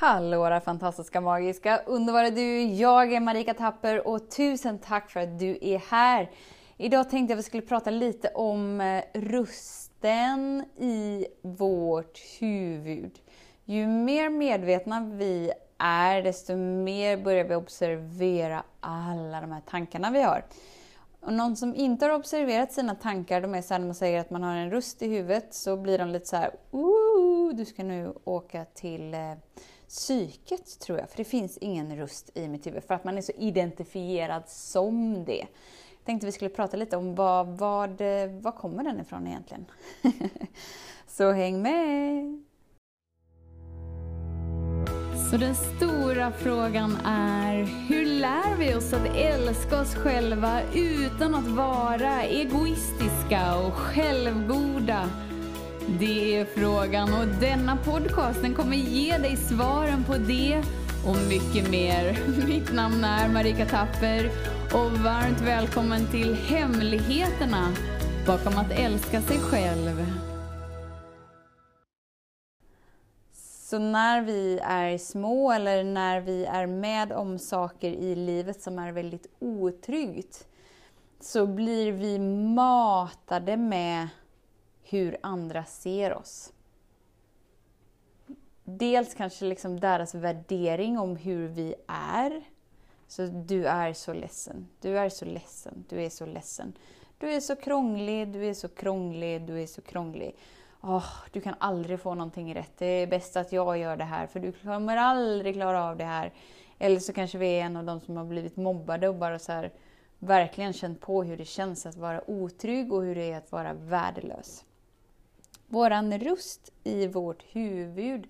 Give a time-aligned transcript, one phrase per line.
[0.00, 2.62] Hallå där fantastiska, magiska, underbara du!
[2.62, 6.30] Jag är Marika Tapper och tusen tack för att du är här!
[6.76, 13.18] Idag tänkte jag att vi skulle prata lite om eh, rusten i vårt huvud.
[13.64, 20.22] Ju mer medvetna vi är, desto mer börjar vi observera alla de här tankarna vi
[20.22, 20.44] har.
[21.20, 24.20] Och någon som inte har observerat sina tankar, de är så här, när man säger
[24.20, 26.50] att man har en röst i huvudet, så blir de lite så här,
[27.52, 29.34] du ska nu åka till eh,
[29.90, 31.10] psyket, tror jag.
[31.10, 35.24] För det finns ingen röst i mitt huvud, för att man är så identifierad som
[35.24, 35.46] det.
[35.90, 38.02] Jag tänkte vi skulle prata lite om vad, vad,
[38.40, 39.66] vad kommer den ifrån egentligen?
[41.06, 42.42] så häng med!
[45.30, 47.54] Så den stora frågan är,
[47.88, 55.10] hur lär vi oss att älska oss själva utan att vara egoistiska och självgoda?
[55.98, 60.62] Det är frågan och denna podcast den kommer ge dig svaren på det
[61.06, 62.18] och mycket mer.
[62.46, 64.30] Mitt namn är Marika Tapper
[64.74, 67.72] och varmt välkommen till Hemligheterna
[68.26, 70.06] bakom att älska sig själv.
[73.70, 78.78] Så när vi är små eller när vi är med om saker i livet som
[78.78, 80.46] är väldigt otryggt
[81.20, 82.18] så blir vi
[82.54, 84.08] matade med
[84.90, 86.52] hur andra ser oss.
[88.64, 91.74] Dels kanske liksom deras värdering om hur vi
[92.16, 92.42] är.
[93.08, 96.72] Så du är så ledsen, du är så ledsen, du är så ledsen.
[97.18, 100.36] Du är så krånglig, du är så krånglig, du är så krånglig.
[100.80, 102.72] Oh, du kan aldrig få någonting rätt.
[102.78, 106.04] Det är bäst att jag gör det här för du kommer aldrig klara av det
[106.04, 106.32] här.
[106.78, 109.52] Eller så kanske vi är en av de som har blivit mobbade och bara så
[109.52, 109.72] här,
[110.18, 113.72] verkligen känt på hur det känns att vara otrygg och hur det är att vara
[113.72, 114.64] värdelös.
[115.70, 118.26] Våran röst i vårt huvud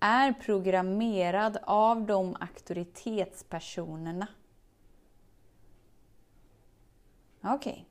[0.00, 4.26] är programmerad av de auktoritetspersonerna.
[7.42, 7.86] Okej.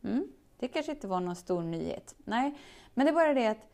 [0.00, 0.12] Okay.
[0.12, 0.28] Mm.
[0.58, 2.14] Det kanske inte var någon stor nyhet.
[2.24, 2.58] Nej,
[2.94, 3.66] men det är bara det att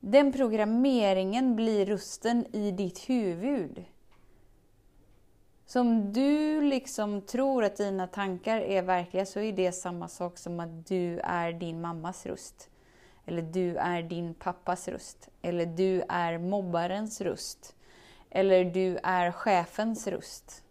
[0.00, 3.84] den programmeringen blir rösten i ditt huvud.
[5.66, 10.38] Så om du liksom tror att dina tankar är verkliga så är det samma sak
[10.38, 12.70] som att du är din mammas röst.
[13.26, 15.28] Eller du är din pappas röst.
[15.42, 17.74] Eller du är mobbarens röst.
[18.30, 20.62] Eller du är chefens röst.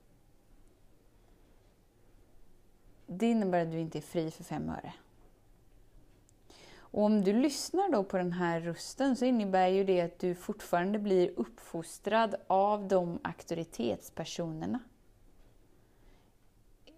[3.08, 4.94] Det innebär att du inte är fri för fem öre.
[6.96, 10.36] Och om du lyssnar då på den här rösten så innebär ju det att du
[10.36, 14.80] fortfarande blir uppfostrad av de auktoritetspersonerna.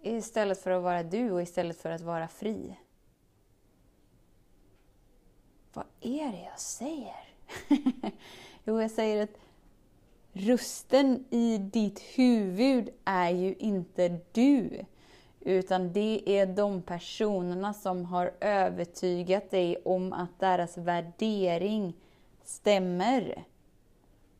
[0.02, 2.78] Istället för att vara du och istället för att vara fri.
[5.72, 7.28] Vad är det jag säger?
[8.64, 9.38] jo, jag säger att
[10.32, 14.84] rösten i ditt huvud är ju inte du.
[15.40, 21.94] Utan det är de personerna som har övertygat dig om att deras värdering
[22.44, 23.44] stämmer.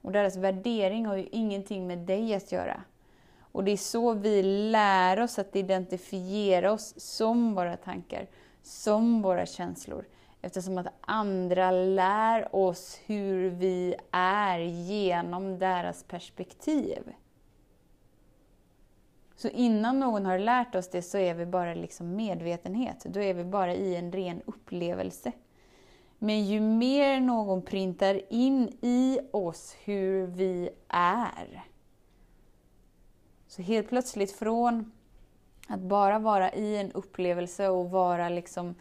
[0.03, 2.83] Och deras värdering har ju ingenting med dig att göra.
[3.53, 8.27] Och det är så vi lär oss att identifiera oss som våra tankar,
[8.63, 10.05] som våra känslor.
[10.43, 17.13] Eftersom att andra lär oss hur vi är genom deras perspektiv.
[19.37, 23.05] Så innan någon har lärt oss det så är vi bara liksom medvetenhet.
[23.05, 25.33] Då är vi bara i en ren upplevelse.
[26.19, 31.65] Men ju mer någon printar in i oss hur vi är.
[33.47, 34.93] Så helt plötsligt från
[35.69, 38.75] att bara vara i en upplevelse och vara liksom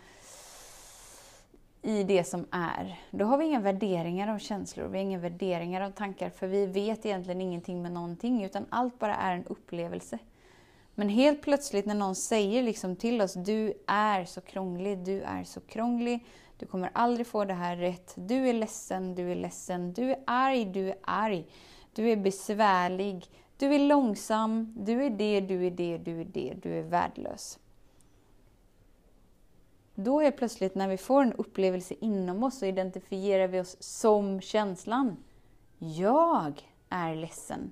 [1.87, 2.99] i det som är.
[3.11, 6.65] Då har vi inga värderingar av känslor, vi har inga värderingar av tankar, för vi
[6.65, 10.19] vet egentligen ingenting med någonting, utan allt bara är en upplevelse.
[10.95, 15.43] Men helt plötsligt när någon säger liksom till oss, du är så krånglig, du är
[15.43, 16.25] så krånglig,
[16.57, 20.19] du kommer aldrig få det här rätt, du är ledsen, du är ledsen, du är
[20.25, 21.45] arg, du är arg,
[21.93, 23.25] du är besvärlig,
[23.57, 27.59] du är långsam, du är det, du är det, du är det, du är värdelös.
[29.99, 34.41] Då är plötsligt när vi får en upplevelse inom oss så identifierar vi oss som
[34.41, 35.17] känslan.
[35.77, 37.71] Jag är ledsen.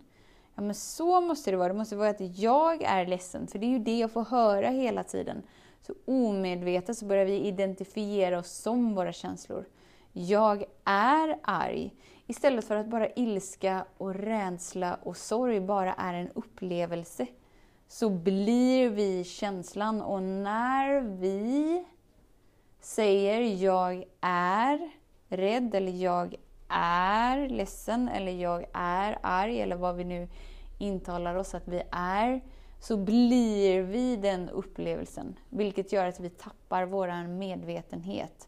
[0.55, 1.67] Ja, men så måste det vara.
[1.67, 4.69] Det måste vara att jag är ledsen, för det är ju det jag får höra
[4.69, 5.43] hela tiden.
[5.81, 9.65] Så omedvetet så börjar vi identifiera oss som våra känslor.
[10.11, 11.93] Jag är arg.
[12.27, 17.27] Istället för att bara ilska och rädsla och sorg bara är en upplevelse,
[17.87, 20.01] så blir vi känslan.
[20.01, 21.83] Och när vi
[22.85, 24.91] säger jag är
[25.27, 26.35] rädd eller jag
[26.69, 30.27] är ledsen eller jag är arg eller vad vi nu
[30.77, 32.41] intalar oss att vi är,
[32.79, 35.35] så blir vi den upplevelsen.
[35.49, 38.47] Vilket gör att vi tappar vår medvetenhet.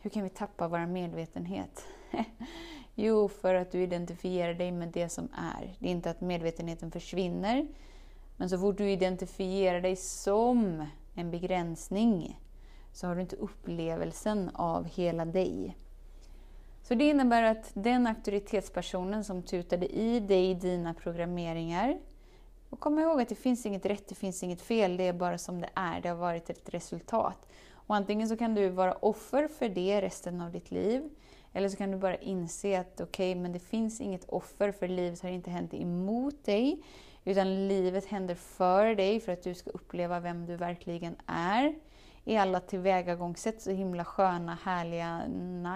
[0.00, 1.84] Hur kan vi tappa vår medvetenhet?
[2.94, 5.76] jo, för att du identifierar dig med det som är.
[5.78, 7.66] Det är inte att medvetenheten försvinner,
[8.36, 12.40] men så fort du identifierar dig som en begränsning
[12.92, 15.76] så har du inte upplevelsen av hela dig.
[16.82, 21.98] Så det innebär att den auktoritetspersonen som tutade i dig dina programmeringar,
[22.70, 25.38] och kom ihåg att det finns inget rätt, det finns inget fel, det är bara
[25.38, 27.48] som det är, det har varit ett resultat.
[27.72, 31.10] Och antingen så kan du vara offer för det resten av ditt liv,
[31.52, 34.88] eller så kan du bara inse att okej, okay, men det finns inget offer för
[34.88, 36.82] livet har inte hänt emot dig,
[37.24, 41.74] utan livet händer för dig för att du ska uppleva vem du verkligen är.
[42.24, 45.26] Är alla tillvägagångssätt så himla sköna, härliga,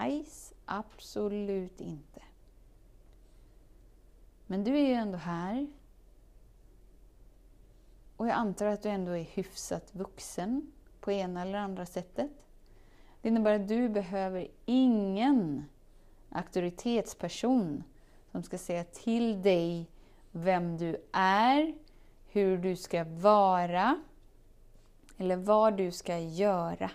[0.03, 0.53] nice?
[0.65, 2.21] Absolut inte.
[4.47, 5.67] Men du är ju ändå här.
[8.17, 12.31] Och jag antar att du ändå är hyfsat vuxen på ena eller andra sättet.
[13.21, 15.65] Det innebär att du behöver ingen
[16.29, 17.83] auktoritetsperson
[18.31, 19.89] som ska säga till dig
[20.37, 21.73] vem du är,
[22.27, 24.01] hur du ska vara
[25.17, 26.91] eller vad du ska göra.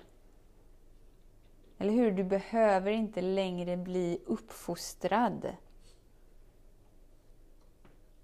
[1.79, 2.12] Eller hur?
[2.12, 5.56] Du behöver inte längre bli uppfostrad.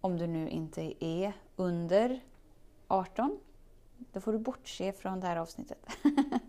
[0.00, 2.20] Om du nu inte är under
[2.88, 3.40] 18.
[4.12, 5.86] Då får du bortse från det här avsnittet.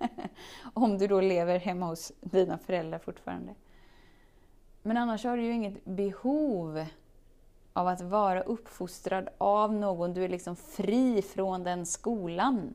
[0.74, 3.56] Om du då lever hemma hos dina föräldrar fortfarande.
[4.81, 6.86] Men annars har du ju inget behov
[7.79, 10.13] av att vara uppfostrad av någon.
[10.13, 12.73] Du är liksom fri från den skolan.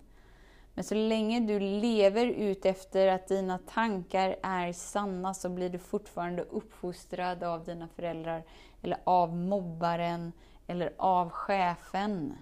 [0.74, 5.78] Men så länge du lever ut efter att dina tankar är sanna så blir du
[5.78, 8.42] fortfarande uppfostrad av dina föräldrar,
[8.82, 10.32] eller av mobbaren,
[10.66, 12.34] eller av chefen.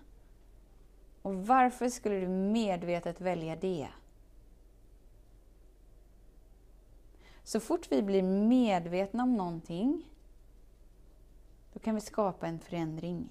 [1.22, 3.88] Och varför skulle du medvetet välja det?
[7.44, 10.04] Så fort vi blir medvetna om någonting,
[11.72, 13.28] då kan vi skapa en förändring.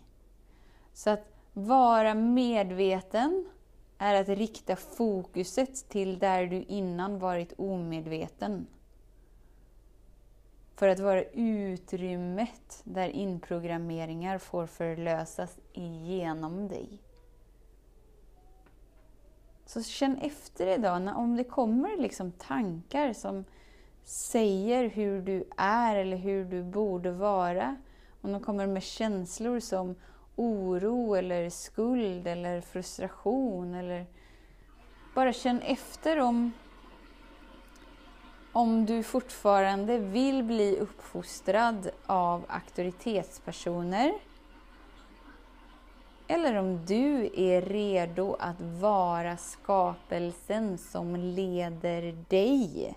[0.94, 3.50] Så att vara medveten
[3.98, 8.68] är att rikta fokuset till där du innan varit omedveten.
[10.76, 17.00] För att vara utrymmet där inprogrammeringar får förlösas igenom dig.
[19.66, 23.46] Så känn efter idag, om det kommer liksom tankar som
[24.04, 27.78] säger hur du är eller hur du borde vara.
[28.22, 29.96] Om de kommer med känslor som
[30.36, 33.74] oro eller skuld eller frustration.
[33.74, 34.06] Eller
[35.16, 36.52] bara känn efter om,
[38.52, 44.14] om du fortfarande vill bli uppfostrad av auktoritetspersoner.
[46.28, 52.96] Eller om du är redo att vara skapelsen som leder dig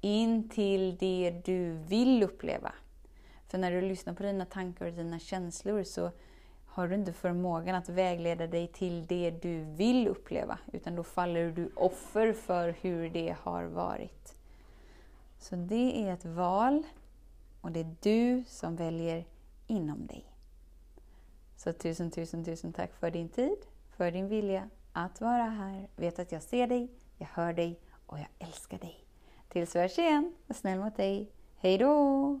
[0.00, 2.72] in till det du vill uppleva.
[3.52, 6.10] För när du lyssnar på dina tankar och dina känslor så
[6.66, 11.50] har du inte förmågan att vägleda dig till det du vill uppleva, utan då faller
[11.50, 14.34] du offer för hur det har varit.
[15.38, 16.82] Så det är ett val
[17.60, 19.24] och det är du som väljer
[19.66, 20.24] inom dig.
[21.56, 23.58] Så tusen, tusen, tusen tack för din tid,
[23.96, 25.88] för din vilja att vara här.
[25.96, 29.04] Vet att jag ser dig, jag hör dig och jag älskar dig.
[29.48, 31.32] Tills vi hörs igen, var snäll mot dig.
[31.56, 32.40] Hej då!